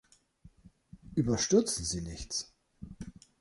Überstürzen 1.15 1.85
Sie 1.85 2.01
nichts. 2.01 2.51